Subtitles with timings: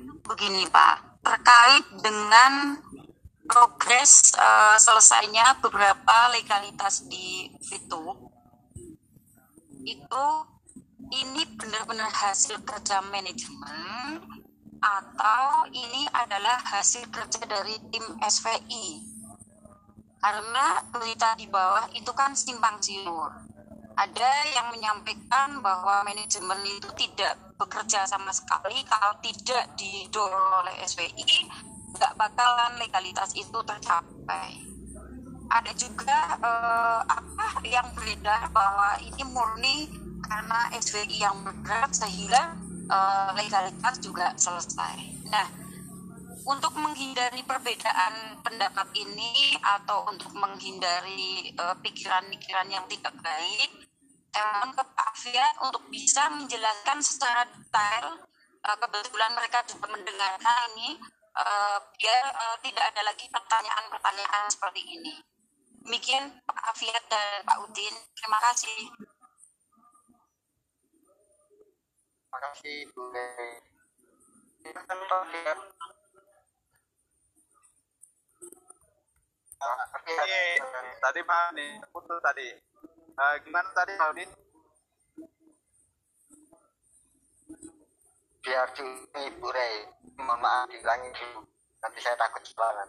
[0.00, 2.80] begini Pak, terkait dengan
[3.44, 8.32] progres uh, selesainya beberapa legalitas di Fitu
[9.82, 10.26] itu
[11.12, 14.22] ini benar-benar hasil kerja manajemen
[14.80, 19.04] atau ini adalah hasil kerja dari tim SVI
[20.22, 23.30] karena berita di bawah itu kan simpang siur.
[23.92, 31.46] Ada yang menyampaikan bahwa manajemen itu tidak bekerja sama sekali kalau tidak didorong oleh SVI
[31.94, 34.72] nggak bakalan legalitas itu tercapai
[35.52, 39.76] ada juga eh, apa yang beredar bahwa ini murni
[40.24, 42.56] karena SVI yang bergerak sehingga
[42.88, 45.28] uh, legalitas juga selesai.
[45.28, 45.44] Nah,
[46.48, 53.91] untuk menghindari perbedaan pendapat ini atau untuk menghindari eh, pikiran-pikiran yang tidak baik,
[54.32, 58.16] saya ke Pak Afiat untuk bisa menjelaskan secara detail.
[58.62, 60.96] Uh, kebetulan mereka juga mendengarkan ini,
[61.34, 65.18] uh, biar uh, tidak ada lagi pertanyaan-pertanyaan seperti ini.
[65.82, 67.92] Demikian Pak Afiat dan Pak Udin.
[68.16, 68.80] Terima kasih.
[72.22, 73.02] Terima kasih Bu
[81.02, 82.71] tadi Pak nih putus tadi.
[83.12, 84.30] Uh, gimana tadi Pak Udin?
[88.42, 89.74] Biar ini Bu Rey,
[90.18, 91.46] mohon maaf diulangi dulu.
[91.78, 92.88] Nanti saya takut salah.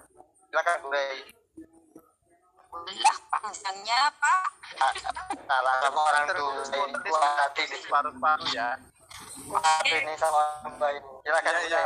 [0.49, 1.43] Silakan Bu Rey
[2.73, 4.43] kuliah panjangnya pak
[5.45, 8.73] salah sama orang tuh ini hati di separuh-paruh ya
[9.45, 10.41] maaf ini sama
[10.73, 11.81] mbak ini silakan ya, ya.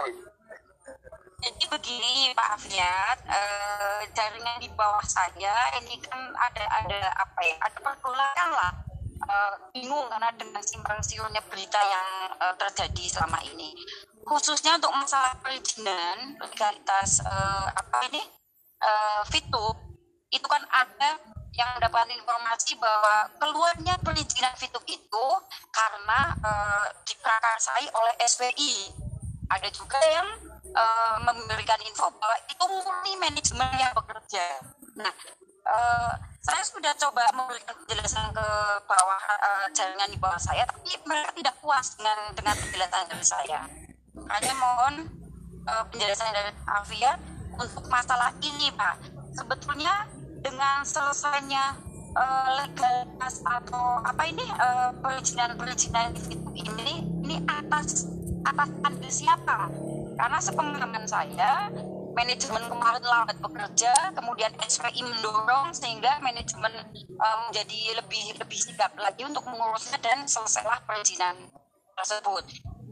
[1.37, 7.55] Jadi begini Pak Afiat, eh, jaringan di bawah saya ini kan ada ada apa ya,
[7.61, 8.73] ada pergolakan lah.
[9.21, 12.09] Eh, bingung karena dengan simpang siurnya berita yang
[12.41, 13.69] eh, terjadi selama ini.
[14.25, 18.21] Khususnya untuk masalah perizinan legalitas eh, apa ini
[18.81, 19.77] eh, Fitup
[20.33, 21.21] itu kan ada
[21.57, 25.27] yang mendapat informasi bahwa keluarnya perizinan fitur itu
[25.73, 26.51] karena e,
[27.01, 28.93] diprakarsai oleh SPI.
[29.49, 30.27] Ada juga yang
[30.71, 30.83] e,
[31.23, 34.45] memberikan info bahwa itu murni manajemen yang bekerja.
[34.97, 35.13] Nah,
[35.63, 35.75] e,
[36.43, 38.47] saya sudah coba memberikan penjelasan ke
[38.87, 43.59] bawah e, jaringan di bawah saya, tapi mereka tidak puas dengan dengan penjelasan dari saya.
[44.27, 44.95] Hanya mohon
[45.63, 47.11] e, penjelasan dari Avia
[47.57, 48.95] untuk masalah ini, Pak.
[49.37, 50.07] Sebetulnya
[50.41, 56.95] dengan selesainya uh, legalitas atau apa ini uh, perizinan-perizinan itu ini
[57.25, 58.09] ini atas
[58.47, 58.69] atas
[59.11, 59.69] siapa?
[60.17, 61.69] Karena sepengalaman saya
[62.17, 66.73] manajemen kemarin lambat bekerja, kemudian SPI mendorong sehingga manajemen
[67.21, 71.37] uh, menjadi lebih lebih sigap lagi untuk mengurusnya dan selesailah perizinan
[71.93, 72.43] tersebut.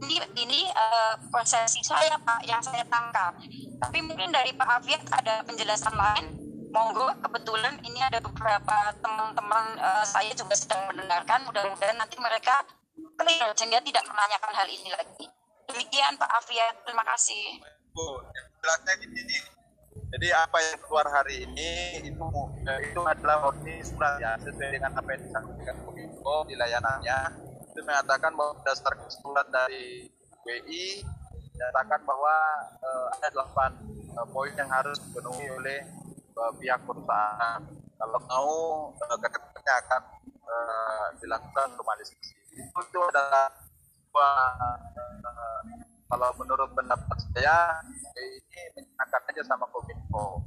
[0.06, 3.34] Ini ini uh, prosesi saya Pak yang saya tangkap.
[3.82, 10.04] Tapi mungkin dari Pak Afiat ada penjelasan lain monggo kebetulan ini ada beberapa teman-teman uh,
[10.04, 12.60] saya juga sedang mendengarkan mudah-mudahan nanti mereka
[13.16, 15.24] clear sehingga tidak menanyakan hal ini lagi
[15.68, 17.60] demikian Pak Afiat terima kasih.
[17.92, 18.22] Bu
[18.62, 19.22] jelasnya gini
[20.16, 22.26] jadi apa yang keluar hari ini itu
[22.62, 27.20] itu adalah murni surat ya sesuai dengan apa yang disampaikan Kominfo di layanannya.
[27.72, 30.06] Itu mengatakan bahwa berdasarkan surat dari
[30.46, 31.02] WI
[31.56, 32.36] menyatakan bahwa
[32.84, 33.70] uh, ada delapan
[34.14, 35.80] uh, poin yang harus dipenuhi oleh
[36.38, 37.60] uh, pihak perusahaan.
[37.96, 38.52] Kalau mau
[38.94, 40.02] uh, ke depannya akan
[40.44, 42.36] uh, dilakukan normalisasi.
[42.56, 43.50] Itu, itu adalah
[46.06, 47.82] kalau menurut pendapat saya
[48.16, 50.40] ini menyenangkan aja sama kominfo.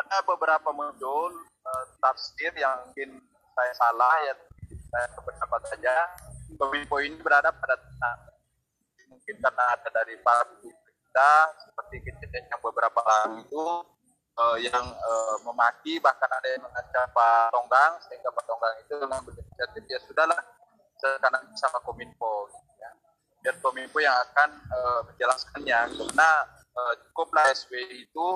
[0.00, 1.30] Ada beberapa muncul
[1.62, 3.20] uh, tafsir yang mungkin
[3.54, 4.34] saya salah ya
[4.90, 5.94] saya pendapat saja.
[6.54, 8.34] Kominfo ini berada pada tenang
[9.24, 11.32] mungkin karena ada dari para kita
[11.64, 13.64] seperti kejadian yang beberapa lalu itu
[14.36, 19.32] uh, yang uh, memaki bahkan ada yang mengancam Pak Tonggang sehingga Pak Tonggang itu mengambil
[19.40, 20.40] inisiatif ya sudahlah
[21.00, 22.52] sekarang sama Kominfo
[23.44, 25.78] biar Kominfo yang akan uh, menjelaskannya.
[25.92, 26.30] Karena
[26.72, 28.28] uh, cukuplah SBY itu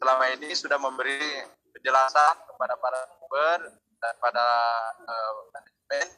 [0.00, 1.20] selama ini sudah memberi
[1.76, 4.46] penjelasan kepada para sumber dan pada
[5.04, 6.08] uh, manajemen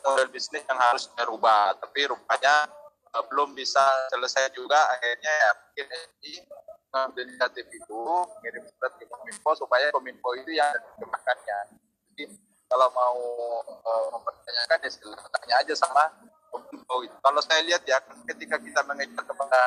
[0.00, 1.76] model bisnis yang harus dirubah.
[1.76, 2.64] Tapi rupanya
[3.12, 4.80] uh, belum bisa selesai juga.
[4.96, 5.86] Akhirnya ya mungkin
[6.24, 6.32] ini
[6.88, 8.00] mengambil inisiatif itu
[8.40, 11.58] mengirim surat ke Kominfo supaya Kominfo itu yang menggunakannya.
[12.16, 12.24] Jadi
[12.72, 13.20] kalau mau
[13.68, 16.31] uh, mempertanyakan ya silakan tanya aja sama
[16.92, 17.08] Kominfo.
[17.08, 17.16] Itu.
[17.24, 17.98] Kalau saya lihat ya
[18.28, 19.60] ketika kita mengejar kepada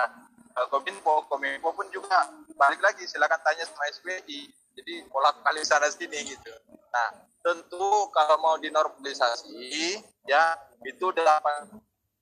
[0.53, 4.41] uh, Kominfo, Kominfo pun juga balik lagi silakan tanya sama SBI.
[4.75, 6.53] Jadi bolak balik sana sini gitu.
[6.93, 7.09] Nah
[7.41, 11.69] tentu kalau mau dinormalisasi ya itu delapan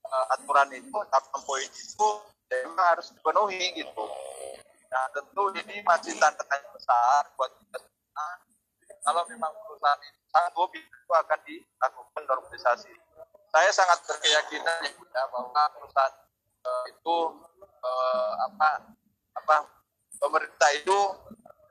[0.07, 2.09] uh, aturan itu, delapan poin itu
[2.53, 4.05] memang harus dipenuhi gitu
[4.93, 7.81] nah tentu ini masih tanda tanya besar buat kita
[9.03, 12.93] kalau memang perusahaan ini sanggup itu akan dilakukan normalisasi
[13.53, 14.81] saya sangat berkeyakinan
[15.13, 16.13] ya bahwa perusahaan
[16.65, 17.15] uh, itu
[17.85, 18.97] uh, apa
[19.37, 19.55] apa
[20.17, 20.97] pemerintah itu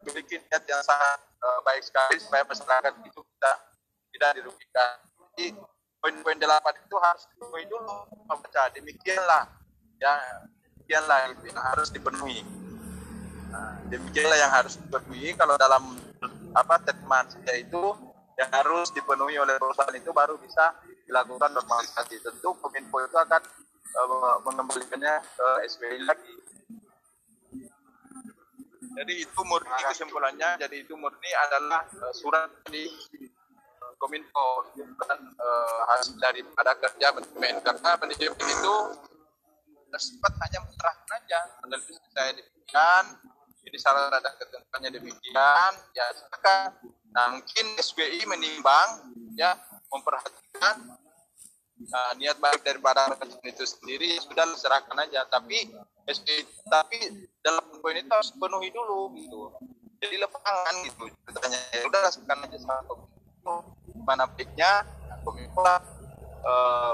[0.07, 3.57] memiliki niat yang sangat uh, baik sekali supaya masyarakat itu tidak
[4.15, 4.95] tidak dirugikan.
[5.35, 5.59] Jadi
[5.99, 7.99] poin-poin delapan itu harus dipenuhi dulu
[8.31, 9.45] membaca demikianlah
[9.99, 10.15] ya
[10.79, 12.47] demikianlah itu yang harus dipenuhi.
[13.51, 15.99] Nah, demikianlah yang harus dipenuhi kalau dalam
[16.55, 17.83] apa terjemahan saja itu
[18.39, 20.73] yang harus dipenuhi oleh perusahaan itu baru bisa
[21.13, 22.25] dilakukan normalisasi.
[22.25, 23.43] Tentu Kominfo itu akan
[24.01, 26.35] uh, mengembalikannya ke SBY lagi.
[28.93, 32.85] Jadi itu murni kesimpulannya jadi itu murni adalah uh, surat di
[33.81, 37.57] uh, kominfo bukan uh, hasil daripada kerja manajemen.
[37.65, 38.77] Karena manajemen itu
[39.89, 41.41] bersifat hanya menyerahkan aja.
[41.61, 43.05] Peneliti saya demikian
[43.63, 46.69] ini salah ada ketentuannya demikian ya silakan.
[47.17, 48.89] Nah mungkin SBI menimbang
[49.41, 49.57] ya
[49.89, 51.01] memperhatikan
[51.91, 55.27] uh, niat baik daripada manajemen itu sendiri sudah serahkan aja.
[55.27, 55.71] Tapi
[56.07, 56.99] SBI tapi
[57.43, 59.51] dalam poin itu harus penuhi dulu gitu.
[60.03, 61.03] Jadi lepangan gitu.
[61.27, 63.55] Ceritanya ya udah lakukan aja sama kominfo
[64.03, 64.83] mana baiknya
[65.23, 66.93] kominfo uh,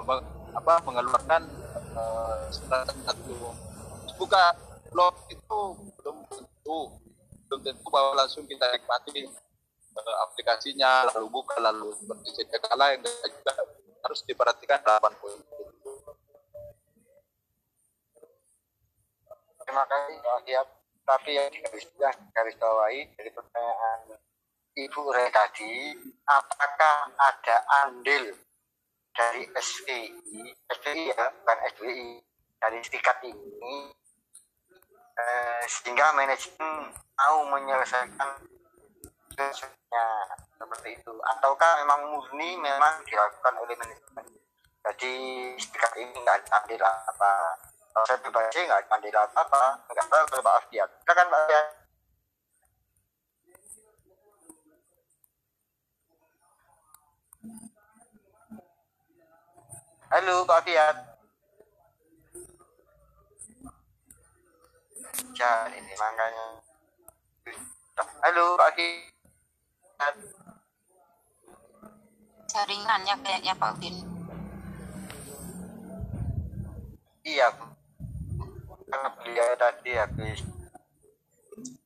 [0.57, 1.43] apa mengeluarkan
[1.97, 3.53] uh, satu.
[4.19, 4.57] Buka
[4.91, 5.61] blog itu
[6.01, 6.79] belum tentu
[7.49, 9.25] belum tentu bahwa langsung kita nikmati
[9.97, 13.53] uh, aplikasinya lalu buka lalu seperti cekala yang juga
[14.09, 15.37] harus diperhatikan 8 poin.
[19.61, 20.69] Terima kasih Pak Kiat.
[21.05, 24.17] Tapi yang yang garis bawahi dari pertanyaan
[24.81, 25.93] Ibu Re tadi
[26.25, 28.33] apakah ada andil
[29.13, 30.13] dari SPI
[30.69, 32.09] SPI ya bukan SBI
[32.61, 33.77] dari serikat ini
[35.17, 38.45] eh, sehingga manajemen mau menyelesaikan
[40.69, 41.13] seperti itu.
[41.25, 44.27] Ataukah memang murni memang dilakukan oleh manajemen?
[44.85, 45.13] Jadi
[45.57, 47.33] serikat ini nggak andil apa
[47.99, 51.67] kalau saya pribadi nggak pandai apa apa nggak tahu kalau Pak Afiat silakan Pak Afiat
[60.15, 60.97] halo Pak Afiat
[65.35, 66.47] jangan ini makanya.
[68.23, 68.79] Halo Pak
[72.49, 73.97] Afiat jaringannya kayaknya Pak Udin.
[77.21, 77.53] Iya
[78.89, 80.41] karena beliau tadi habis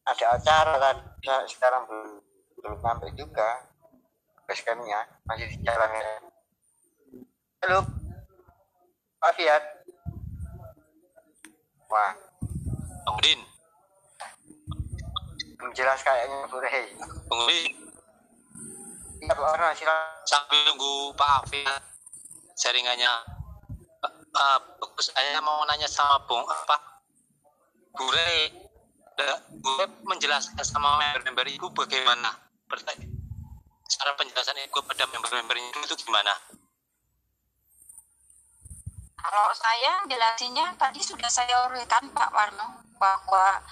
[0.07, 1.03] ada acara tadi
[1.51, 2.11] sekarang belum
[2.63, 3.67] belum sampai juga
[4.47, 5.91] basecampnya masih di jalan
[7.67, 7.83] halo?
[9.19, 9.63] Pak Fiat?
[11.91, 12.15] Wah.
[13.03, 13.41] Bang Udin.
[15.59, 16.87] Belum jelas kayaknya Bu Rey.
[17.27, 17.82] Bang Udin
[19.23, 21.67] Pak silakan sambil nunggu Pak Afif
[22.59, 23.13] jaringannya
[24.35, 24.61] uh,
[24.99, 26.77] saya mau nanya sama Bung apa?
[27.95, 28.35] Bure
[29.63, 32.33] Bure menjelaskan sama member-member ibu bagaimana?
[33.93, 36.33] Cara penjelasan ibu pada member-member itu gimana?
[39.23, 43.63] Kalau saya jelasinnya tadi sudah saya uraikan Pak Warno bahwa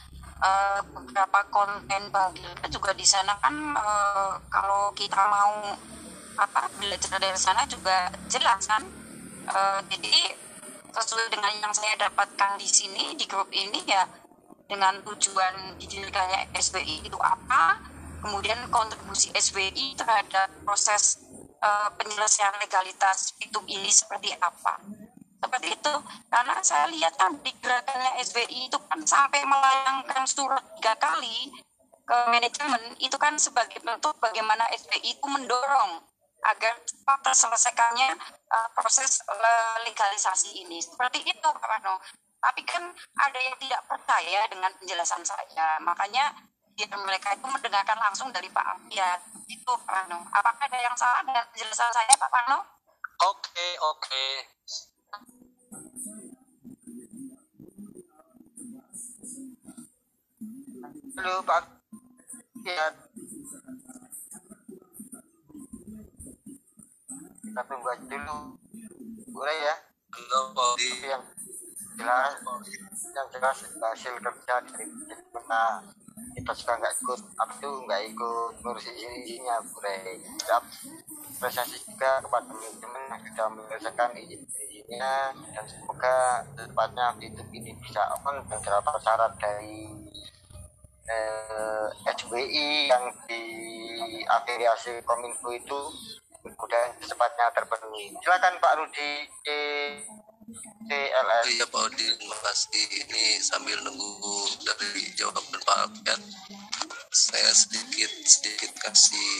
[0.40, 5.76] uh, beberapa konten bagi juga di sana kan uh, kalau kita mau
[6.40, 8.82] apa belajar dari sana juga jelas kan.
[9.50, 10.36] Uh, jadi
[10.90, 14.04] sesuai dengan yang saya dapatkan di sini di grup ini ya
[14.66, 17.78] dengan tujuan didirikannya SBI itu apa
[18.22, 21.18] kemudian kontribusi SBI terhadap proses
[21.62, 24.78] uh, penyelesaian legalitas itu ini seperti apa
[25.40, 25.94] seperti itu
[26.28, 31.48] karena saya lihat kan di gerakannya SBI itu kan sampai melayangkan surat tiga kali
[32.04, 36.04] ke manajemen itu kan sebagai bentuk bagaimana SBI itu mendorong
[36.44, 38.16] agar cepat terselesaikannya
[38.48, 39.20] uh, proses
[39.84, 40.80] legalisasi ini.
[40.80, 42.00] Seperti itu Pak Mano.
[42.40, 42.88] Tapi kan
[43.20, 45.76] ada yang tidak percaya dengan penjelasan saya.
[45.84, 46.32] Makanya
[46.72, 49.20] biar mereka itu mendengarkan langsung dari Pak Afiat.
[49.44, 50.24] Itu Pak Mano.
[50.32, 52.58] Apakah ada yang salah dengan penjelasan saya Pak Mano?
[53.20, 54.24] Oke, oke.
[54.64, 54.89] halo
[61.20, 61.64] Pak
[62.64, 62.94] Fiat
[67.50, 68.38] kita tunggu aja dulu.
[69.34, 69.74] Boleh ya?
[70.16, 71.24] Yang
[72.00, 72.32] jelas
[73.10, 75.62] yang jelas hasil kerja dari kita
[76.30, 77.20] kita suka nggak ikut
[77.58, 80.24] itu nggak ikut ngurusin isinya boleh.
[80.24, 80.64] Siap.
[81.40, 88.44] Apresiasi juga kepada manajemen yang sudah menyelesaikan izin-izinnya dan semoga tepatnya YouTube ini bisa open
[88.44, 89.99] dan beberapa syarat dari
[91.08, 95.78] eh, SWI yang diafiliasi Kominfo itu
[96.44, 98.16] mudah secepatnya terpenuhi.
[98.24, 99.10] Silakan Pak Rudi
[99.44, 99.60] di
[100.88, 101.44] CLS.
[101.52, 102.84] Iya Pak terima kasih.
[103.06, 106.20] Ini sambil nunggu dari jawaban Pak Alfian,
[107.12, 109.32] saya sedikit sedikit kasih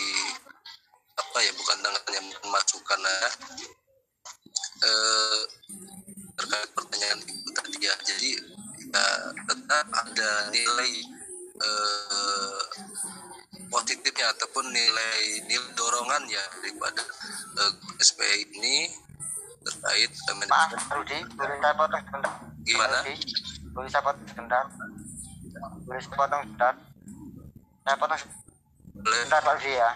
[1.21, 3.29] apa ya bukan tangannya masukan ya
[4.89, 5.41] eh,
[6.37, 7.95] terkait pertanyaan ibu tadi ya.
[8.05, 8.31] Jadi
[8.93, 9.05] ya,
[9.49, 10.93] tetap ada nilai
[11.61, 12.61] eh,
[13.71, 17.05] positifnya ataupun nilai nilai dorongan ya daripada
[17.61, 18.77] eh, SPI ini
[19.61, 22.35] terkait eh, Pak Rudi, boleh saya potong sebentar?
[22.65, 22.99] Gimana?
[23.77, 24.65] Boleh saya potong sebentar?
[25.85, 26.75] Boleh saya potong sebentar?
[27.85, 29.91] Saya potong sebentar Pak Rudi ya.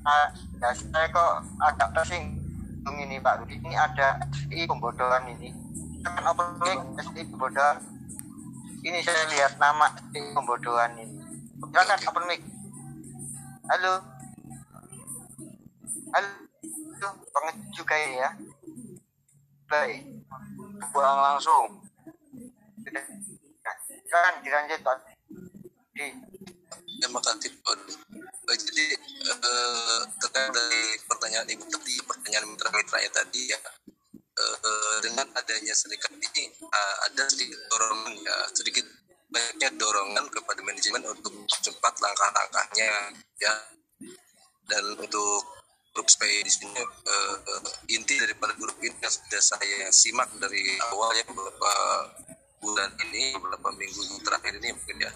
[0.00, 0.26] Nah,
[0.60, 3.56] ya saya kok agak tersinggung ini Pak Rudi.
[3.60, 5.52] Ini ada SI pembodohan ini.
[6.04, 7.99] Kan open mic SI pembodohan.
[8.80, 11.20] Ini saya lihat nama SI pembodohan ini.
[11.60, 12.40] Silakan open mic.
[13.68, 14.00] Halo.
[16.16, 17.08] Halo.
[17.28, 18.32] Banget juga ya.
[19.68, 20.24] Baik.
[20.96, 21.84] Pulang langsung.
[24.08, 24.80] Silakan dilanjut.
[25.92, 26.06] Di
[27.00, 27.80] Terima kasih Pak
[28.50, 28.86] Jadi
[29.24, 33.60] eh, terkait dari pertanyaan ibu tadi, pertanyaan mitra-mitra ya tadi ya,
[34.40, 38.86] eh, dengan adanya serikat ini eh, ada sedikit dorongan ya, sedikit
[39.30, 43.54] banyaknya dorongan kepada manajemen untuk cepat langkah-langkahnya ya,
[44.66, 45.42] dan untuk
[45.90, 47.36] grup SPI di sini eh,
[47.94, 51.72] inti daripada grup ini yang sudah saya simak dari awal ya beberapa
[52.60, 55.12] bulan ini, beberapa minggu terakhir ini mungkin ya.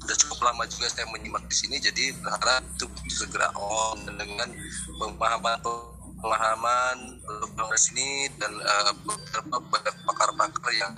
[0.00, 4.48] Sudah cukup lama juga saya menyimak di sini jadi berharap itu segera on dengan
[4.96, 5.60] pemahaman
[6.20, 10.94] pemahaman untuk sini dan eh, beberapa banyak pakar-pakar yang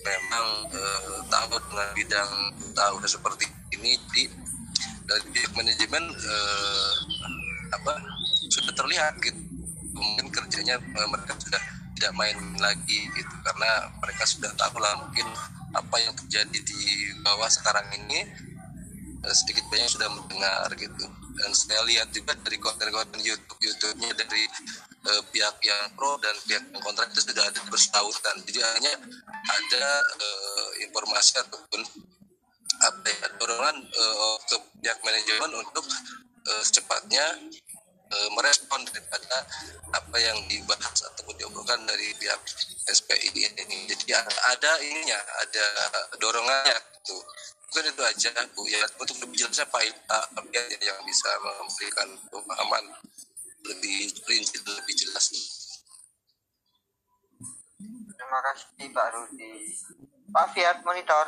[0.00, 2.30] memang eh, tahu dengan bidang
[2.72, 3.46] tahu seperti
[3.76, 4.00] ini.
[4.10, 4.24] Di
[5.06, 6.92] dari pihak manajemen eh,
[7.70, 7.92] apa
[8.50, 9.38] sudah terlihat gitu.
[9.92, 11.62] Mungkin kerjanya eh, mereka sudah
[11.96, 13.34] tidak main lagi gitu.
[13.44, 15.28] Karena mereka sudah tahu lah mungkin
[15.76, 16.80] apa yang terjadi di
[17.20, 18.24] bawah sekarang ini.
[19.20, 24.44] Eh, sedikit banyak sudah mendengar gitu dan saya lihat juga dari konten-konten YouTube YouTube-nya dari
[25.06, 28.92] eh, pihak yang pro dan pihak yang kontra itu sudah ada bersautan jadi hanya
[29.46, 31.80] ada eh, informasi ataupun
[32.76, 35.84] apa ya dorongan eh, ke pihak manajemen untuk
[36.48, 37.24] eh, secepatnya
[38.12, 39.46] eh, merespon daripada
[39.92, 42.40] apa yang dibahas ataupun diobrolkan dari pihak
[42.86, 43.78] SPI ini.
[43.90, 45.66] Jadi ada, ada ininya, ada
[46.20, 47.16] dorongannya gitu.
[47.66, 48.78] Mungkin itu aja Bu ya.
[49.02, 52.84] Untuk lebih jelasnya Pak Pak Alfian yang bisa memberikan pemahaman
[53.66, 55.34] lebih rinci lebih jelas.
[58.16, 59.52] Terima kasih Pak Rudi.
[60.30, 61.26] Pak Fiat monitor.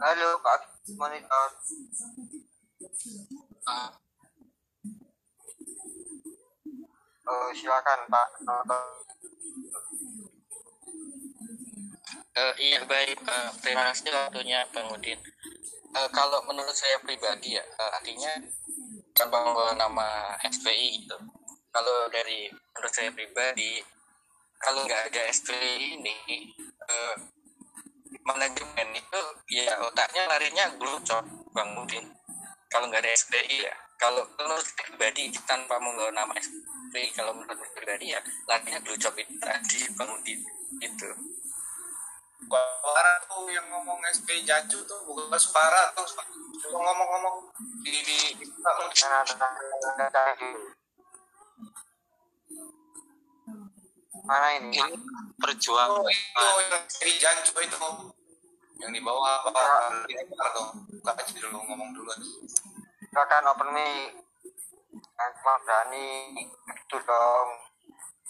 [0.00, 0.60] Halo Pak
[0.94, 1.48] monitor.
[7.30, 8.84] Oh, silakan Pak nonton.
[12.40, 15.20] Eh, iya baik, Eh, terima kasih waktunya Bang Udin.
[15.92, 18.32] Eh, kalau menurut saya pribadi ya, eh, artinya
[19.12, 20.08] tanpa membawa nama
[20.48, 21.18] SPI itu.
[21.68, 23.84] Kalau dari menurut saya pribadi,
[24.56, 26.16] kalau nggak ada SPI ini,
[26.88, 27.14] eh,
[28.24, 29.20] manajemen itu
[29.52, 31.20] ya otaknya larinya glucok
[31.52, 32.08] Bang Udin.
[32.72, 37.72] Kalau nggak ada SPI ya, kalau menurut pribadi tanpa membawa nama SPI, kalau menurut saya
[37.76, 40.40] pribadi ya larinya glucok itu tadi Bang Udin
[40.80, 41.29] itu.
[42.50, 46.02] Suara tuh yang ngomong SP Jaju tuh bukan suara tuh
[46.66, 47.36] ngomong-ngomong
[47.86, 48.18] di di.
[54.26, 54.78] Mana ini?
[54.78, 54.98] ini
[55.38, 57.78] perjuangan oh, itu yang SP Jaju itu
[58.80, 59.62] yang di bawah apa
[60.10, 62.10] ini tuh buka aja dulu ngomong dulu
[63.10, 64.14] Silakan open mic.
[65.18, 66.06] Cuma berani
[66.46, 67.48] itu dong.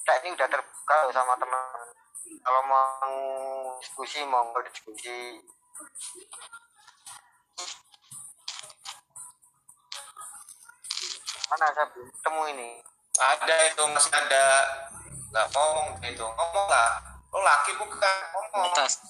[0.09, 1.80] Saya ini udah terbuka sama teman.
[2.39, 3.19] Kalau mau
[3.83, 5.43] diskusi, mau diskusi.
[11.51, 12.71] Mana saya belum ketemu ini?
[13.21, 14.45] ada itu masih ada
[15.31, 16.91] nggak ngomong itu ngomong lah
[17.31, 19.05] lo laki bukan ngomong Atas.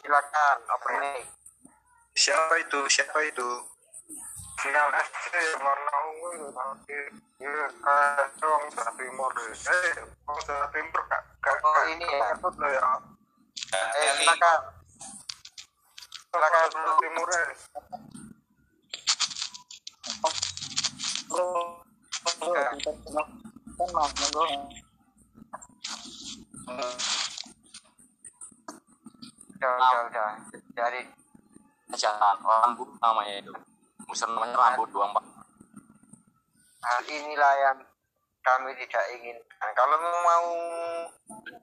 [0.00, 1.24] Silakan open mic.
[2.14, 2.80] Siapa itu?
[2.86, 3.48] Siapa itu?
[4.60, 6.96] sinyal SD warna ungu tapi
[7.40, 11.24] ya kacang sudah timur eh sudah timur kak
[11.64, 12.28] oh, ini ya
[12.68, 12.92] ya
[13.72, 14.60] eh silakan
[16.28, 17.48] silakan sudah timur eh
[21.24, 21.48] bro
[22.36, 22.52] bro
[23.80, 24.44] kan mau bro
[29.56, 30.28] udah udah ya
[30.76, 31.00] dari
[31.96, 32.10] aja
[32.44, 33.52] orang namanya itu
[34.10, 35.22] Musim namanya rambut doang pak.
[36.80, 37.78] hal inilah yang
[38.42, 40.50] kami tidak inginkan kalau mau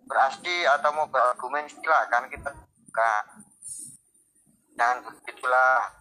[0.07, 3.13] berasli atau mau berargumen silakan kita buka.
[4.79, 5.91] Jangan begitulah.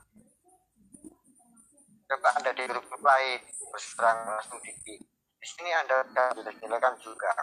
[2.07, 4.71] Coba anda di grup lain terus terang langsung di
[5.03, 7.35] di sini anda bisa silakan juga.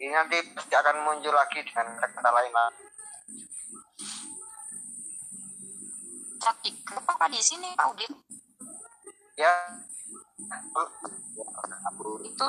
[0.00, 2.89] Ini nanti pasti akan muncul lagi dengan kata-kata lain lah.
[6.40, 8.12] Grup apa di sini Pak Udin?
[9.36, 9.52] ya
[12.24, 12.46] Itu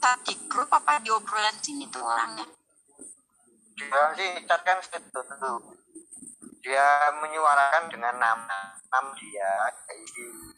[0.00, 2.48] tadi grup apa di obrolan sini tuh orangnya?
[3.74, 5.74] dia sih chat kan itu dulu
[6.62, 8.58] dia menyuarakan dengan nama
[8.88, 9.52] nama dia
[9.90, 10.54] yaitu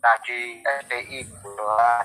[0.00, 2.00] tadi STI Pulau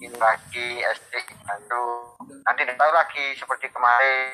[0.00, 4.32] ini lagi STI Bandung nanti tahu lagi seperti kemarin.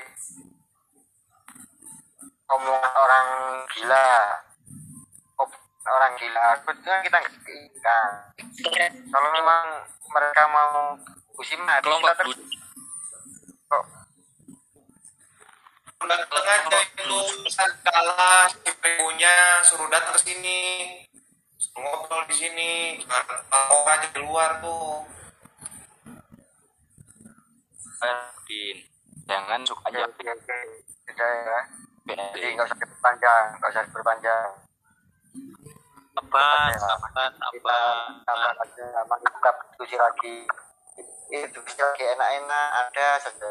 [2.51, 3.29] Omongan orang
[3.71, 4.11] gila
[5.89, 6.45] orang gila.
[6.61, 9.65] Sebetulnya kita nggak kalau memang
[10.13, 10.99] mereka mau
[11.39, 12.49] musiman Kelompok kita ter- bud-
[13.71, 13.85] kok
[16.01, 17.19] datang aja itu
[17.85, 20.61] kalah CPU-nya suruh datang ke sini
[21.61, 22.71] suruh ngobrol di sini
[23.53, 25.05] mau aja di luar tuh.
[28.49, 28.77] Din.
[29.29, 30.09] Jangan suka aja.
[30.09, 30.59] oke oke.
[31.07, 31.61] Sudah ya.
[32.35, 34.49] Jadi nggak usah diperpanjang nggak usah diperpanjang
[36.31, 36.47] Apa?
[37.51, 37.79] kita Apa?
[38.23, 38.87] tambah aja
[39.19, 40.35] kita diskusi lagi.
[41.27, 43.51] Itu diskusi lagi enak-enak ada saja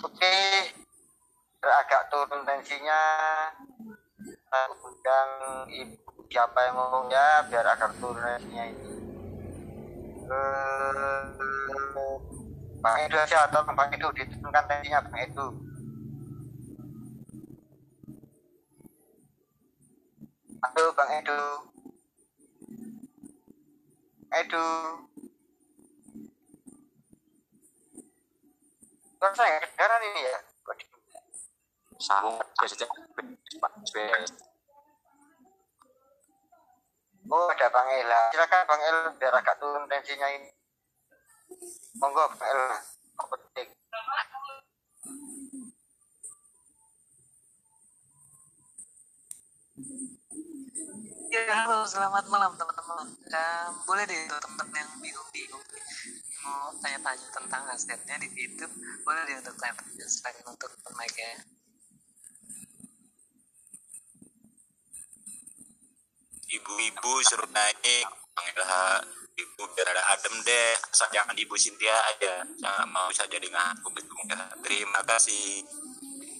[0.00, 0.36] oke
[1.60, 3.02] agak turun tensinya.
[4.48, 5.30] Saya undang
[5.68, 8.88] ibu siapa yang ngomong ya biar agak turun tensinya ini.
[10.32, 11.20] Eh,
[12.80, 15.69] Bang Edu aja atau Bang Edu diturunkan tensinya Bang Edu
[20.60, 21.40] Halo Bang Edu.
[24.28, 24.66] Edu.
[29.16, 30.38] Kok saya kedengaran ini ya?
[31.96, 32.36] Sambung
[33.88, 34.36] Space.
[37.32, 38.28] Oh ada Bang Ella.
[38.28, 40.52] Silakan Bang El biar agak turun tensinya ini.
[42.04, 42.60] Monggo Bang El
[43.16, 44.29] Petik Ya,
[51.60, 53.04] halo, selamat malam teman-teman.
[53.28, 55.64] Eh, boleh deh untuk teman-teman yang bingung-bingung
[56.40, 58.72] mau tanya-tanya tentang asetnya di YouTube,
[59.04, 61.36] boleh deh untuk tanya-tanya silakan untuk mic ya.
[66.50, 68.02] ibu-ibu suruh naik
[68.34, 68.66] panggil
[69.38, 73.94] ibu biar ada adem deh asal jangan ibu Cynthia aja jangan mau saja dengan aku
[73.94, 74.18] betul
[74.58, 75.62] terima kasih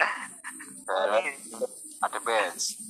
[2.01, 2.90] Ada best.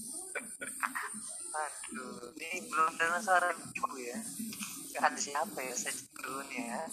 [2.71, 4.19] Belum dengar suara ibu ya.
[5.03, 5.75] Ada siapa ya?
[5.75, 6.87] Saya cek ya.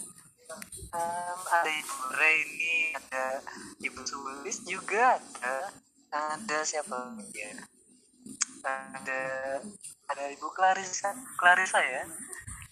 [0.48, 3.44] Em, ada Ibu Reni, ada
[3.84, 5.68] Ibu Sulis juga ada.
[6.08, 7.52] Ada siapa ya?
[8.64, 9.20] Ada
[10.08, 12.02] ada Ibu Clarissa, Clarissa ya.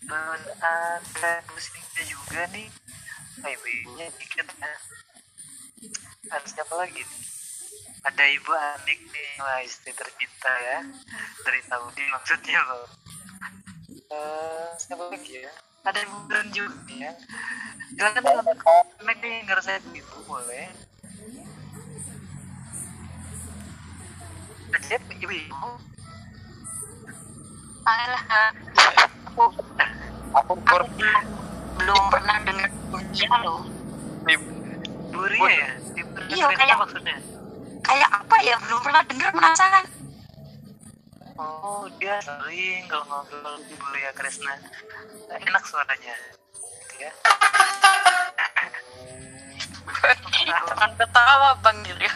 [0.01, 2.73] Terus ada Ibu Sinta juga nih.
[3.45, 4.73] Oh, ibu-ibunya dikit ya.
[6.33, 7.36] Ada siapa lagi nih?
[8.07, 10.79] Ada Ibu Anik nih, wah istri tercinta ya.
[11.43, 12.87] Dari Saudi maksudnya loh.
[13.91, 15.51] Eh, siapa lagi ya?
[15.83, 17.13] Ada Ibu Bren juga nih ya.
[17.91, 20.71] Silakan komen nih ngerasain ibu boleh.
[24.87, 25.71] Siapa ibu-ibu?
[27.87, 28.23] Alah,
[29.27, 29.45] aku
[30.37, 30.85] Aku aku
[31.77, 33.63] belum pernah dengar bunyinya loh.
[35.11, 35.69] Buria ya?
[35.97, 37.17] Ibu Iya, kayak- maksudnya.
[37.87, 38.57] Kayak apa ya?
[38.67, 39.85] Belum pernah dengar penasaran.
[41.37, 44.59] Oh, dia sering kalau ngobrol di Buria Kresna.
[45.31, 46.15] Enak suaranya.
[46.87, 47.13] Gitu ya.
[50.47, 52.13] Jangan ketawa Bang Yulia.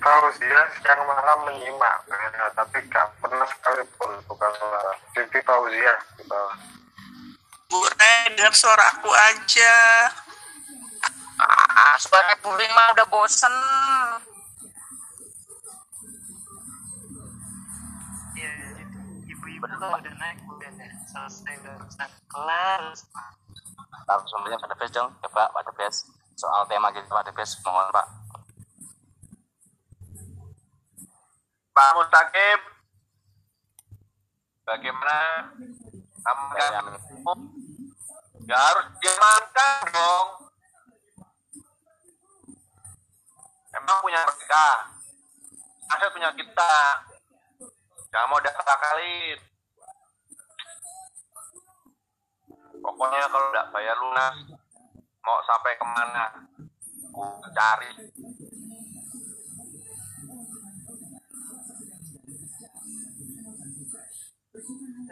[0.00, 6.24] tahu dia siang malam menyimak ya, tapi gak pernah sekalipun bukan suara Siti Fauzia di
[6.28, 6.56] bawah
[7.68, 9.76] Bu Re dengar suara aku aja
[11.40, 13.54] Ah, suara buring mah udah bosen.
[18.36, 18.52] Iya,
[19.24, 20.90] ibu-ibu kalau udah naik udah deh.
[21.08, 21.74] selesai udah
[22.28, 22.82] kelar.
[24.04, 25.10] Langsung saja pada best dong.
[25.24, 26.12] Coba pada best.
[26.36, 27.58] Soal tema kita pada best.
[27.64, 28.06] Mohon Pak.
[31.70, 32.60] Pak Mustaqim
[34.70, 35.50] bagaimana
[36.22, 36.94] amankan
[38.46, 40.28] ya harus diamankan dong
[43.90, 44.66] emang punya mereka.
[45.90, 46.74] Masa punya kita.
[48.14, 49.38] Jangan mau dapat akalin
[52.80, 54.36] pokoknya kalau tidak bayar lunas
[55.20, 56.26] mau sampai ke mana?
[57.10, 57.90] Aku cari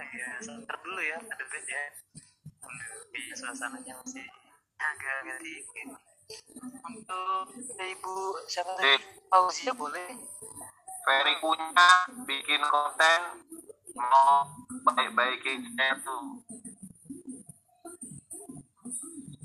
[0.09, 0.29] ya
[0.65, 1.83] dulu ya ada ya.
[3.09, 4.25] Iya, suasananya masih
[4.79, 5.89] agak-agak dingin
[6.29, 7.49] untuk
[7.81, 9.01] ibu siapa tadi.
[9.33, 10.13] Fauzia boleh
[11.09, 11.89] Ferry punya
[12.29, 13.21] bikin konten
[13.97, 14.45] mau
[14.85, 16.45] baik-baikin saya tuh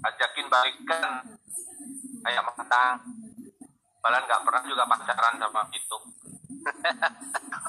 [0.03, 1.23] ajakin balikan
[2.23, 2.99] kayak matang
[4.03, 5.97] Balan nggak pernah juga pacaran sama itu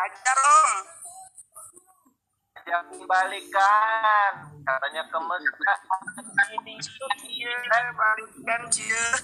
[0.00, 0.99] Ajar om.
[2.70, 5.74] Ajakin balikan katanya ke mesra
[6.54, 9.18] ini saya balikan kita.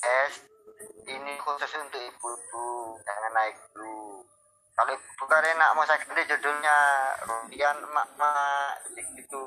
[0.00, 0.34] Es
[1.04, 4.24] ini khusus untuk ibu-ibu jangan naik dulu.
[4.72, 6.78] Kalau ibu kan enak mau saya ganti judulnya.
[7.28, 9.44] Rudian emak emak gitu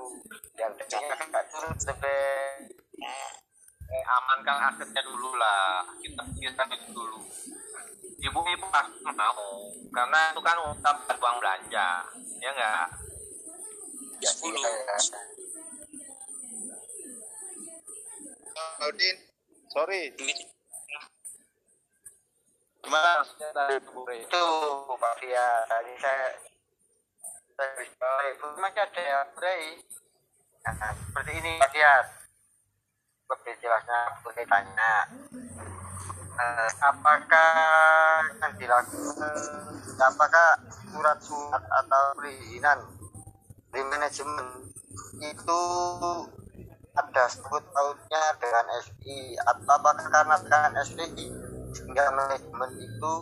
[0.61, 2.21] yang kecilnya nggak turun sampai
[3.91, 7.19] eh, amankan asetnya dulu lah kita pikirkan itu dulu
[8.21, 11.89] ibu-ibu pasti mau karena itu kan utang buat uang belanja
[12.41, 12.87] ya enggak
[14.23, 15.21] ya, iya, ya.
[18.87, 19.17] Udin,
[19.71, 20.15] sorry.
[22.79, 23.75] Gimana maksudnya tadi
[24.21, 24.45] itu
[24.95, 26.27] Pak Fia tadi saya
[27.55, 29.63] saya beritahu ibu masih ada yang berai
[30.61, 31.93] nah, seperti ini Pak Fia
[33.25, 34.93] lebih jelasnya boleh tanya
[36.35, 37.55] Eh, apakah
[38.43, 39.39] yang dilakukan
[39.95, 40.49] apakah
[40.83, 42.75] surat-surat atau perizinan
[43.71, 44.67] di manajemen
[45.23, 45.61] itu
[46.91, 51.27] ada sebut pautnya dengan SI atau apakah karena dengan SPI
[51.71, 53.13] sehingga manajemen itu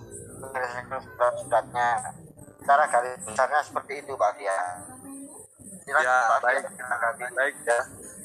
[0.41, 1.89] menyelesaikan surat-suratnya
[2.65, 4.57] secara garis besarnya seperti itu Pak Fia
[5.85, 6.63] Silakan, Ya, Pak baik.
[6.65, 7.23] menanggapi.
[7.35, 7.79] Baik ya.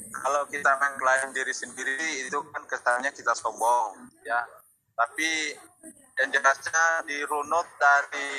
[0.09, 4.41] Kalau kita mengklaim diri sendiri itu kan kesannya kita sombong ya.
[4.97, 5.55] Tapi
[6.19, 8.29] yang jelasnya di runut dari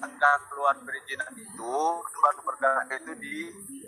[0.00, 3.38] angka keluar perizinan itu baru bergerak itu di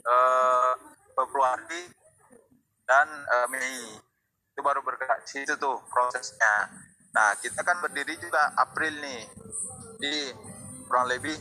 [0.04, 0.72] eh,
[1.16, 1.82] Februari
[2.84, 3.96] dan eh, Mei
[4.54, 6.68] itu baru bergerak situ tuh prosesnya.
[7.16, 9.22] Nah kita kan berdiri juga April nih
[9.98, 10.14] di
[10.84, 11.34] kurang lebih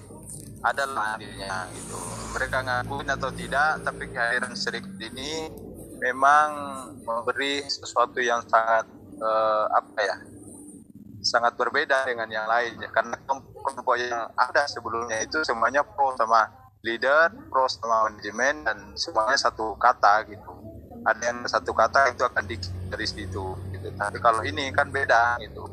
[0.63, 1.99] adalah hadirnya gitu.
[2.33, 5.51] Mereka ngakuin atau tidak, tapi kehadiran serikat ini
[5.99, 6.49] memang
[7.03, 8.87] memberi sesuatu yang sangat
[9.19, 10.17] eh, apa ya,
[11.19, 12.89] sangat berbeda dengan yang lain ya.
[12.89, 16.47] Karena kelompok yang ada sebelumnya itu semuanya pro sama
[16.83, 20.51] leader, pro sama manajemen dan semuanya satu kata gitu.
[21.03, 22.55] Ada yang satu kata itu akan di
[22.87, 23.55] dari situ.
[23.75, 23.87] Gitu.
[23.99, 25.67] Tapi kalau ini kan beda gitu.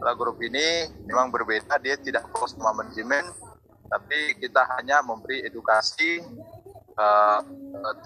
[0.00, 3.20] Kalau grup ini memang berbeda, dia tidak pro sama manajemen,
[3.90, 6.22] tapi kita hanya memberi edukasi
[6.94, 7.40] eh,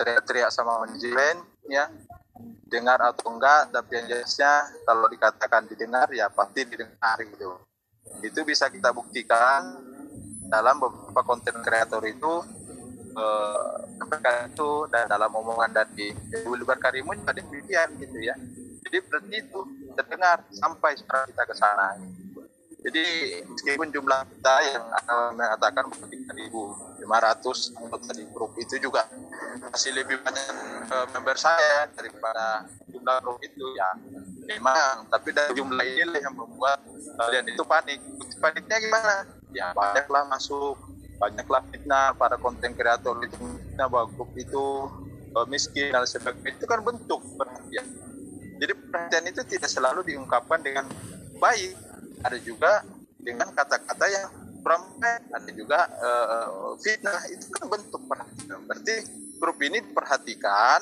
[0.01, 1.93] teriak-teriak sama manajemen ya.
[2.65, 7.61] Dengar atau enggak tapi yang jelasnya kalau dikatakan didengar ya pasti didengar gitu.
[8.25, 9.85] Itu bisa kita buktikan
[10.49, 12.33] dalam beberapa konten kreator itu
[13.15, 16.17] eh, mereka itu dan dalam omongan dari
[16.49, 18.35] Wilbar Karimun juga demikian gitu ya.
[18.85, 19.61] Jadi berarti itu
[19.95, 21.97] terdengar sampai suara kita ke sana
[22.85, 23.05] jadi
[23.49, 27.01] meskipun jumlah kita yang akan mengatakan 3.500
[27.81, 29.09] anggota di grup itu juga
[29.73, 30.47] masih lebih banyak
[30.93, 33.89] eh, member saya daripada jumlah grup itu ya.
[34.45, 36.85] Memang tapi dari jumlah ini yang membuat
[37.17, 38.05] kalian itu panik.
[38.37, 39.15] Paniknya gimana?
[39.57, 40.77] Ya banyaklah masuk
[41.17, 44.93] banyaklah fitnah para konten kreator itu fitnah bahwa grup itu
[45.33, 46.61] eh, miskin dan sebagainya.
[46.61, 47.89] Itu kan bentuk perhatian.
[48.61, 50.85] Jadi perhatian itu tidak selalu diungkapkan dengan
[51.41, 51.94] baik
[52.25, 52.81] ada juga
[53.21, 54.29] dengan kata-kata yang
[54.65, 55.23] baik.
[55.29, 56.49] Ada juga eh,
[56.81, 57.21] fitnah.
[57.29, 58.61] Itu kan bentuk perhatian.
[58.65, 58.95] Berarti
[59.37, 60.81] grup ini diperhatikan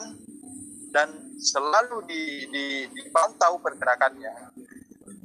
[0.94, 1.08] dan
[1.42, 4.54] selalu di, di, dipantau pergerakannya.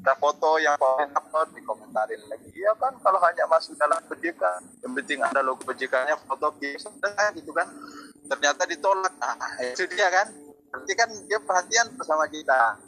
[0.01, 2.55] Ada foto yang komen upload dikomentarin lagi.
[2.55, 4.41] Ya kan kalau hanya masuk dalam PJK
[4.81, 7.67] yang penting ada logo PJK nya foto gitu kan.
[8.27, 9.13] Ternyata ditolak.
[9.19, 10.31] Nah itu dia kan.
[10.71, 12.79] Berarti kan dia perhatian bersama kita.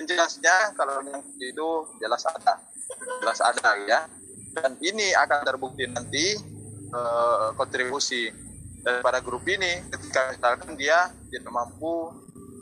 [0.00, 1.68] Jelasnya kalau yang itu
[2.00, 2.71] jelas ada
[3.22, 4.00] ada ya
[4.52, 6.36] dan ini akan terbukti nanti
[6.92, 8.28] eh, kontribusi
[8.82, 12.12] daripada grup ini ketika misalkan dia tidak mampu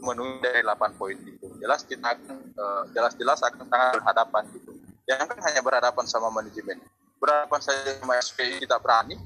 [0.01, 4.73] memenuhi dari 8 poin itu jelas kita akan eh, jelas-jelas akan sangat berhadapan gitu.
[5.09, 6.79] Yang kan hanya berhadapan sama manajemen.
[7.18, 9.18] Berhadapan saja sama SPI kita berani.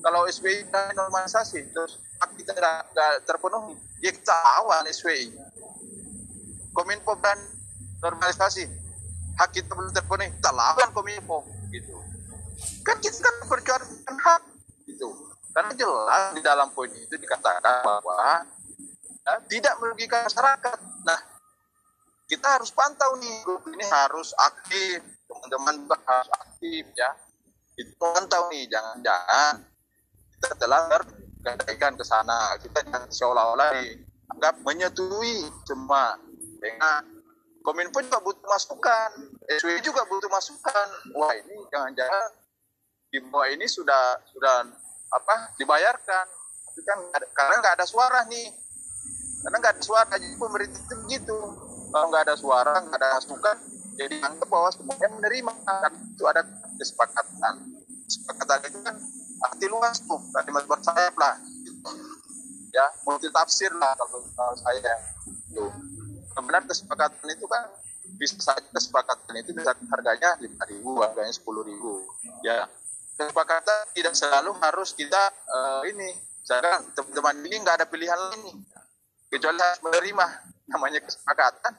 [0.00, 2.00] Kalau SPI kita normalisasi terus
[2.38, 5.36] kita nggak terpenuhi, ya kita lawan SPI.
[6.72, 7.36] Kominfo dan
[8.00, 8.85] normalisasi
[9.36, 11.96] hak kita belum terpenuhi, kita lawan Kominfo gitu.
[12.82, 14.42] Kan kita kan perjuangkan hak
[14.88, 15.08] gitu.
[15.52, 18.44] Karena jelas di dalam poin itu dikatakan bahwa
[19.24, 20.78] ya, tidak merugikan masyarakat.
[21.04, 21.20] Nah,
[22.28, 27.10] kita harus pantau nih grup ini harus aktif, teman-teman harus aktif ya.
[27.76, 29.64] Itu pantau nih, jangan-jangan
[30.36, 30.80] kita telah
[31.40, 32.56] tergadaikan ke sana.
[32.60, 36.20] Kita jangan seolah-olah dianggap menyetujui semua.
[36.56, 37.15] Dengan
[37.66, 39.10] Kominfo juga butuh masukan,
[39.58, 40.86] SW juga butuh masukan.
[41.18, 42.30] Wah ini jangan-jangan
[43.10, 44.70] di bawah ini sudah sudah
[45.10, 46.26] apa dibayarkan,
[46.62, 46.98] tapi kan
[47.34, 48.54] karena nggak ada suara nih,
[49.42, 51.38] karena nggak ada suara jadi pemerintah itu begitu.
[51.90, 53.56] Kalau nggak ada suara, nggak ada masukan,
[53.98, 55.52] jadi anggap bahwa semuanya menerima.
[55.66, 56.46] Kan itu ada
[56.78, 57.54] kesepakatan.
[58.06, 58.94] Kesepakatan itu kan
[59.50, 61.34] arti luas tuh, kalimat bersayap lah.
[61.42, 61.82] Gitu.
[62.70, 64.22] Ya, multi tafsir lah kalau,
[64.54, 64.94] saya.
[65.50, 65.95] Tuh.
[66.36, 67.64] Benar kesepakatan itu kan
[68.16, 72.06] bisa saja kesepakatan itu bisa harganya lima ribu, harganya sepuluh ribu.
[72.44, 72.68] Ya,
[73.16, 76.10] kesepakatan tidak selalu harus kita eh, ini.
[76.46, 78.62] Misalkan teman-teman ini nggak ada pilihan lain
[79.26, 80.26] kecuali harus menerima
[80.70, 81.72] namanya kesepakatan.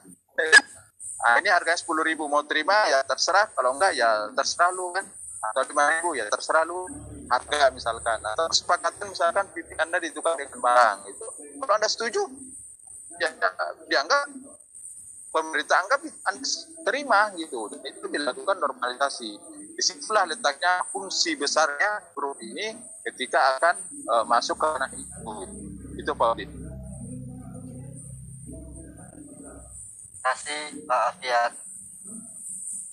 [1.18, 3.48] Nah, ini harganya sepuluh ribu mau terima ya terserah.
[3.56, 5.06] Kalau enggak ya terserah lu kan.
[5.38, 6.84] Atau lima ribu ya terserah lu
[7.32, 8.20] harga misalkan.
[8.20, 11.24] Atau kesepakatan misalkan pipi anda ditukar dengan barang gitu.
[11.64, 12.22] Kalau anda setuju
[13.18, 13.30] ya
[13.90, 14.24] dianggap
[15.28, 16.46] pemerintah anggap anda
[16.88, 19.30] terima gitu dan itu dilakukan normalisasi
[19.78, 22.74] di situlah letaknya fungsi besarnya grup ini
[23.06, 25.32] ketika akan eh, masuk ke ranah itu
[25.98, 26.50] itu Pak Udin.
[30.28, 31.52] kasih Pak Afiat.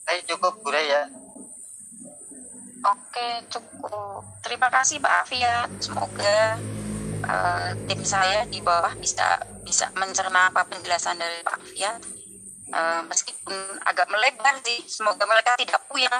[0.07, 1.03] Eh cukup Bure ya.
[2.85, 4.23] Oke, cukup.
[4.45, 5.69] Terima kasih Pak Afiat.
[5.83, 6.55] Semoga
[7.25, 12.01] eh, tim saya di bawah bisa bisa mencerna apa penjelasan dari Pak Afiat.
[12.65, 16.13] Eh, meskipun agak melebar sih, semoga mereka tidak puyeng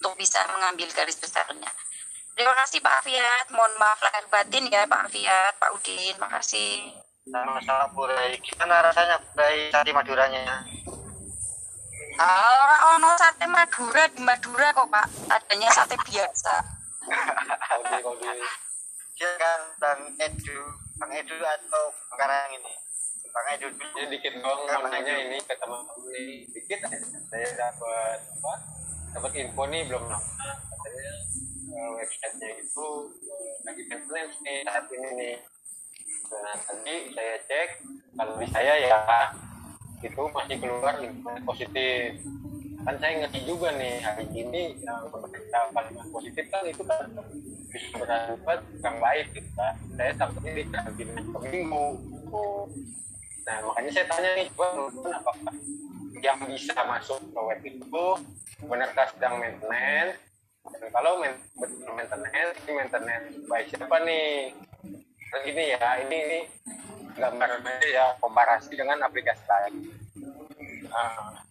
[0.00, 1.68] untuk bisa mengambil garis besarnya.
[2.36, 3.46] Terima kasih Pak Afiat.
[3.52, 6.14] Mohon maaf lahir batin ya Pak Afiat, Pak Udin.
[6.20, 6.92] Makasih.
[7.26, 8.36] Sama-sama Bure.
[8.44, 10.44] Gimana rasanya Bure sate Maduranya?
[12.16, 15.06] Orang ono sate Madura di Madura kok Pak.
[15.32, 16.54] Adanya sate biasa.
[19.16, 20.60] Silakan Bang Edu,
[21.00, 21.84] Bang Edu atau
[22.20, 22.85] Karang ini.
[23.56, 23.88] Edu dulu.
[23.96, 25.80] Jadi dikit doang mau nanya ini ke teman
[26.12, 26.98] ini dikit aja.
[27.28, 28.54] Saya dapat apa?
[29.16, 30.20] Dapat info nih belum lama.
[30.72, 31.12] Katanya
[31.72, 32.86] eh, websitenya itu
[33.28, 35.36] eh, lagi maintenance nih saat ini nih.
[36.32, 37.68] Nah tadi saya cek
[38.16, 39.00] kalau di saya ya
[40.04, 42.08] itu masih keluar info positif.
[42.84, 47.08] Kan saya ngerti juga nih hari ini yang pemerintah kalimat positif kan itu kan
[47.72, 49.74] bisa berakibat yang baik gitu kan.
[49.96, 51.86] Saya takutnya di karantina seminggu.
[53.46, 55.54] Nah, makanya saya tanya nih, coba menurut apakah
[56.18, 58.04] yang bisa masuk ke web itu
[58.66, 60.18] benarkah sedang maintenance?
[60.66, 64.50] Dan kalau maintenance, ini maintenance baik siapa nih?
[65.30, 66.40] Nah, ini ya, ini ini
[67.14, 69.74] gambarnya ya komparasi dengan aplikasi lain.
[70.90, 71.46] Nah,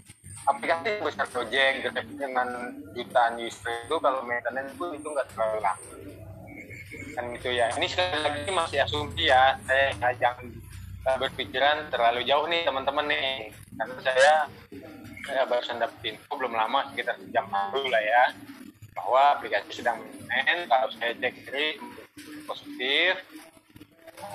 [0.51, 5.95] aplikasi besar Gojek dengan jutaan user itu kalau maintenance itu itu nggak terlalu lama
[7.15, 10.45] kan gitu ya ini sekali lagi masih asumsi ya saya jangan
[11.05, 13.53] berpikiran terlalu jauh nih teman-teman nih.
[13.77, 14.33] Karena saya
[15.25, 18.23] saya barusan dapet info belum lama sekitar jam lalu lah ya
[18.93, 21.67] bahwa aplikasi sedang main kalau saya cek ini
[22.49, 23.21] positif.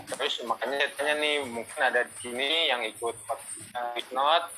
[0.06, 3.16] Terus makanya saya tanya nih mungkin ada di sini yang ikut
[4.14, 4.52] not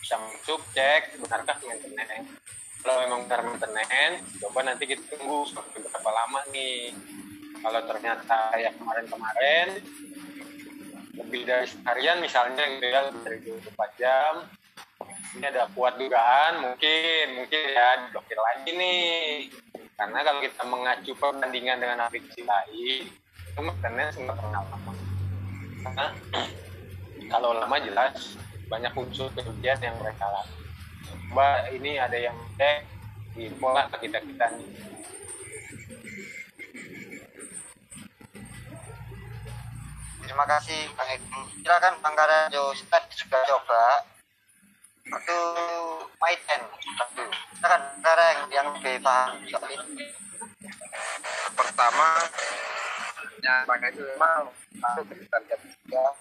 [0.00, 2.28] bisa masuk cek benarkah maintenance?
[2.80, 6.96] Kalau memang benar maintenance coba nanti kita tunggu sampai berapa lama nih.
[7.60, 9.84] Kalau ternyata ya kemarin-kemarin
[11.20, 14.32] lebih dari seharian misalnya gitu ya lebih dari 24 jam.
[15.30, 19.20] Ini ada kuat dugaan mungkin mungkin ya diblokir lagi nih.
[19.94, 23.02] Karena kalau kita mengacu perbandingan dengan aplikasi lain
[23.50, 24.92] itu maintenance nggak pernah lama.
[25.84, 26.06] Karena
[27.32, 30.60] kalau lama jelas banyak unsur kerugian yang mereka lakukan
[31.30, 32.82] coba ini ada yang cek
[33.38, 34.66] di pola kita kita nih
[40.30, 41.42] Terima kasih Bang Edu.
[41.58, 43.82] Silakan Bang Karajo, saya sudah coba.
[45.02, 45.38] Itu
[46.22, 46.60] Maiten.
[46.70, 47.26] Satu.
[47.58, 49.42] Silakan Bang Karang yang lebih paham
[51.58, 52.08] pertama
[53.42, 55.38] yang pakai itu memang ke kita
[55.90, 56.14] lihat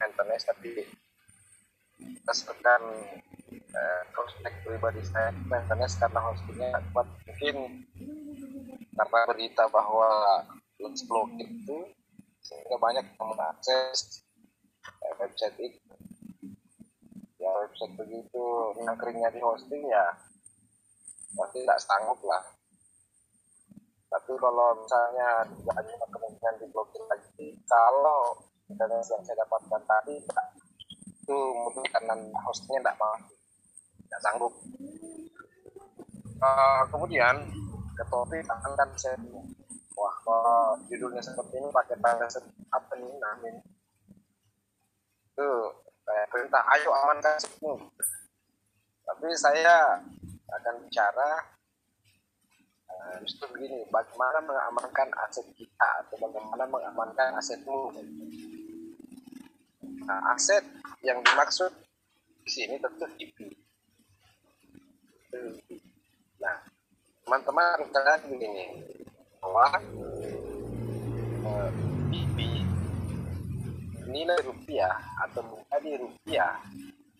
[0.00, 0.88] maintenance tapi
[2.00, 2.80] berdasarkan
[3.52, 7.84] eh, prospek pribadi saya maintenance karena hostingnya kuat mungkin
[8.96, 10.08] karena berita bahwa
[10.80, 11.78] let's blokir itu
[12.40, 14.24] sehingga banyak yang mengakses
[14.80, 15.92] eh, website itu.
[17.40, 18.44] Ya website begitu
[18.84, 20.04] nangkringnya di hosting ya
[21.36, 22.42] pasti tidak sanggup lah.
[24.10, 28.34] Tapi kalau misalnya tidak ada kemungkinan diblokir lagi kalau
[28.66, 30.14] misalnya yang saya dapatkan tadi
[31.30, 33.34] itu mungkin karena hostnya tidak mampu
[34.10, 34.52] tidak sanggup.
[36.40, 37.36] Eh, kemudian
[37.94, 39.14] ke topik akan kan saya
[40.30, 42.26] kalau judulnya seperti ini pakai tanda
[42.70, 43.54] apa nih namin
[45.26, 45.50] itu
[46.06, 47.74] kayak perintah ayo amankan semua
[49.02, 49.98] tapi saya
[50.46, 51.30] akan bicara
[52.86, 57.90] eh, justru begini bagaimana mengamankan aset kita atau bagaimana mengamankan asetmu?
[60.06, 60.62] Nah aset
[61.02, 61.74] yang dimaksud
[62.46, 63.38] di sini tentu IP
[66.40, 66.56] nah
[67.22, 68.64] teman-teman lihat begini
[69.40, 69.66] bahwa
[71.48, 71.70] eh,
[72.12, 72.38] IP
[74.06, 74.96] nilai rupiah
[75.28, 76.60] atau menjadi rupiah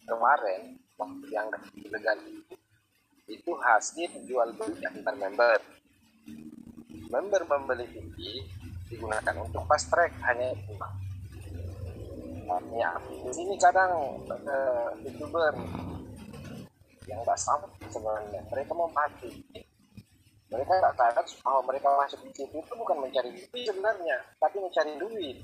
[0.05, 1.49] kemarin waktu yang
[1.81, 2.55] ilegal itu
[3.31, 5.59] itu hasil jual beli antar member.
[7.11, 8.43] Member membeli ini
[8.91, 10.75] digunakan untuk fast track hanya itu
[12.75, 15.55] ya di sini kadang eh, youtuber
[17.07, 19.31] yang sama sebenarnya mereka mati
[20.51, 24.93] mereka nggak sadar bahwa mereka masuk di situ itu bukan mencari duit sebenarnya tapi mencari
[24.99, 25.37] duit.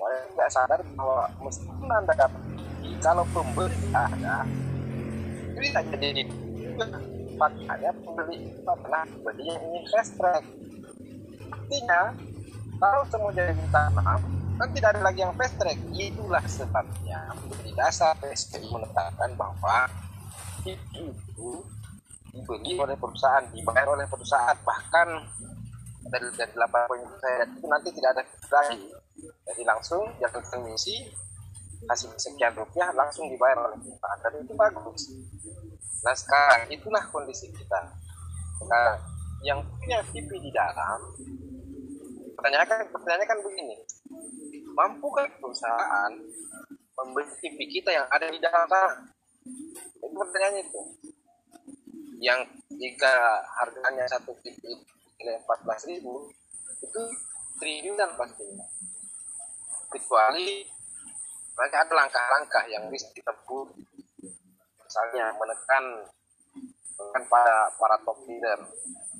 [0.00, 2.42] Mereka nggak sadar bahwa meskipun anda dapat
[3.02, 4.46] kalau pembeli nggak ada
[5.52, 6.22] itu tidak jadi
[7.36, 10.44] makanya pembeli itu adalah pembeli yang ingin fast track
[11.52, 12.00] artinya
[12.78, 14.20] kalau semua jadi tanam
[14.58, 19.90] kan tidak ada lagi yang fast track itulah sebabnya menjadi dasar PSBI menetapkan bahwa
[20.62, 21.50] itu
[22.32, 24.56] dibeli oleh perusahaan dibayar oleh perusahaan.
[24.64, 25.08] Bahkan
[26.08, 28.80] dari dari poin saya itu nanti tidak ada lagi.
[29.22, 30.32] Jadi langsung yang
[30.64, 31.12] misi
[31.84, 34.18] hasil sekian rupiah langsung dibayar oleh perusahaan.
[34.24, 35.02] Dan itu bagus.
[36.02, 37.80] Nah sekarang itulah kondisi kita.
[38.66, 38.96] Nah
[39.44, 40.98] yang punya TV di dalam
[42.34, 43.76] pertanyaan pertanyaannya kan begini.
[44.72, 46.12] Mampukah perusahaan
[46.96, 49.04] membeli TV kita yang ada di dalam sana?
[50.00, 50.80] Itu pertanyaannya itu
[52.22, 52.38] yang
[52.70, 54.78] jika harganya satu TV
[55.18, 56.30] nilai empat belas ribu
[56.78, 57.02] itu
[57.58, 58.62] triliunan pastinya.
[59.90, 60.62] Kecuali
[61.52, 63.66] mereka ada langkah-langkah yang bisa ditempuh
[64.86, 65.84] misalnya menekan
[66.94, 68.58] menekan pada para top leader.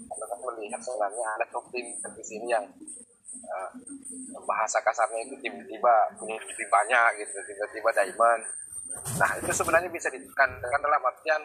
[0.06, 2.64] Mereka melihat sebenarnya ada top leader di sini yang
[3.34, 3.70] eh,
[4.46, 8.42] bahasa kasarnya itu tiba-tiba punya lebih banyak gitu tiba-tiba diamond.
[9.18, 11.42] Nah itu sebenarnya bisa ditekan dengan dalam artian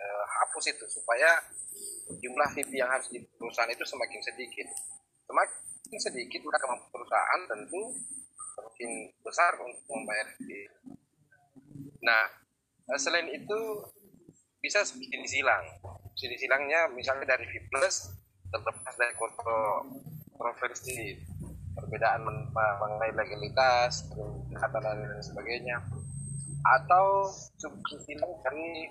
[0.00, 1.36] eh, hapus itu supaya
[2.16, 4.66] jumlah VIP yang harus di perusahaan itu semakin sedikit.
[5.28, 7.82] Semakin sedikit maka kemampuan perusahaan tentu
[8.56, 8.90] semakin
[9.22, 10.80] besar untuk membayar VIP
[12.00, 12.24] nah
[12.90, 13.58] eh, selain itu
[14.60, 15.64] bisa subsidi silang.
[16.12, 18.12] Subsidi silangnya misalnya dari plus
[18.50, 21.16] terlepas dari kontroversi
[21.76, 25.76] perbedaan men- mengenai legalitas kesehatan dan sebagainya.
[26.60, 28.88] Atau subsidi silang dari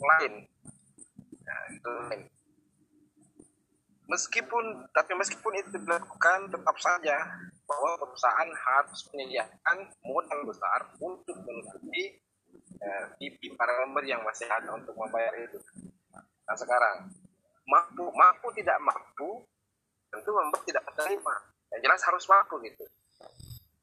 [0.00, 0.32] lain.
[1.44, 2.20] Nah, itu lain.
[4.04, 7.16] Meskipun tapi meskipun itu dilakukan tetap saja
[7.64, 12.20] bahwa perusahaan harus menyediakan modal besar untuk menutupi
[12.84, 15.56] eh, para member yang masih ada untuk membayar itu.
[16.44, 17.08] Nah sekarang
[17.64, 19.40] mampu mampu tidak mampu
[20.12, 21.34] tentu member tidak menerima.
[21.72, 22.84] Yang jelas harus mampu gitu.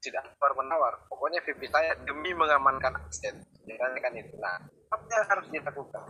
[0.01, 4.37] Tidak tawar menawar pokoknya VIP saya demi mengamankan aset Jangan kan itu.
[4.37, 4.57] Nah
[4.91, 6.03] yang harus dilakukan.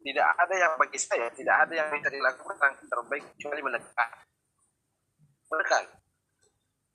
[0.00, 4.10] Tidak ada yang bagi saya tidak ada yang bisa dilakukan yang terbaik kecuali menekan
[5.50, 5.84] menekan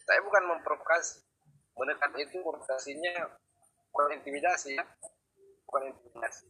[0.05, 1.25] saya bukan memprovokasi.
[1.75, 3.25] Menekan itu provokasinya
[3.89, 4.85] bukan intimidasi ya.
[5.65, 6.45] Bukan intimidasi.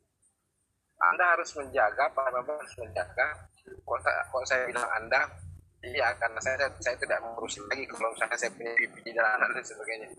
[0.99, 3.47] Anda harus menjaga para member harus menjaga.
[3.66, 5.26] Kok saya, kok saya bilang anda
[5.82, 9.62] iya karena saya saya tidak mengurusi lagi kalau misalnya saya punya VIP di dalam dan
[9.66, 10.10] sebagainya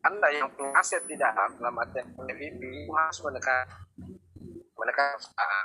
[0.00, 2.08] anda yang punya aset di dalam dalam artian
[2.40, 3.66] itu harus menekan
[4.72, 5.62] menekan usaha.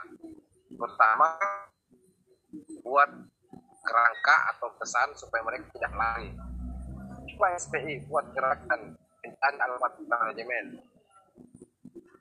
[0.75, 1.27] Pertama
[2.83, 3.09] buat
[3.85, 6.29] kerangka atau pesan supaya mereka tidak lari.
[7.31, 10.65] Coba SPI buat gerakan pencarian alamat manajemen.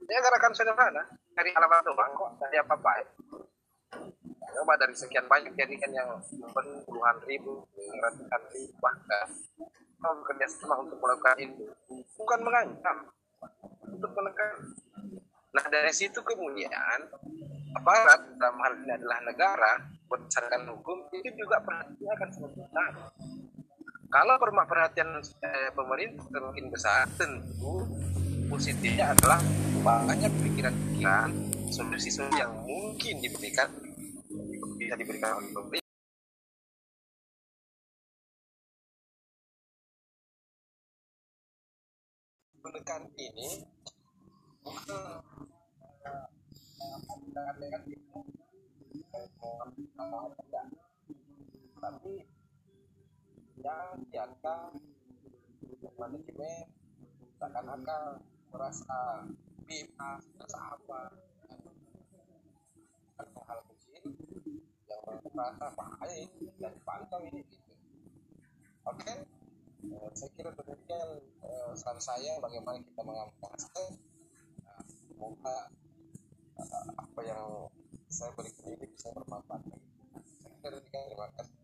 [0.06, 1.02] Ya gerakan sederhana
[1.34, 2.92] dari alamat doang kok dari apa apa
[4.54, 6.08] coba dari sekian banyak jadikan yang
[6.86, 9.26] puluhan ribu ratusan ribu bahkan.
[10.04, 11.64] Bekerja sama untuk melakukan itu
[12.24, 12.96] bukan mengancam
[13.84, 14.56] untuk menekan.
[15.54, 17.04] Nah dari situ kemudian
[17.76, 19.72] aparat dalam hal ini adalah negara
[20.08, 22.92] berdasarkan hukum itu juga perhatian akan sangat besar
[24.14, 25.10] kalau perhatian
[25.42, 27.82] eh, pemerintah semakin besar tentu
[28.46, 29.42] positifnya adalah
[29.82, 31.30] banyak pikiran-pikiran
[31.74, 33.68] solusi-solusi yang mungkin diberikan
[34.78, 35.84] bisa diberikan oleh pemerintah
[42.64, 43.60] menekan ini
[44.64, 45.12] bukan
[51.76, 52.24] tapi
[53.60, 54.72] yang diangka
[56.00, 56.64] manajemen
[57.36, 59.28] seakan-akan merasa
[59.68, 61.00] bebas merasa apa
[63.20, 64.08] kan hal kecil
[64.88, 65.04] yang
[65.36, 65.68] merasa
[66.56, 67.72] dan dipantau ini gitu.
[68.88, 69.34] Oke
[69.85, 71.09] Eh, saya kira demikian
[71.45, 74.01] eh, saran saya bagaimana kita mengampaskan
[74.64, 75.57] Nah, semoga
[76.57, 77.68] eh, apa yang
[78.09, 79.61] saya berikan ini bisa bermanfaat.
[80.41, 81.63] Saya kira demikian terima kasih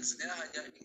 [0.00, 0.79] Saya hanya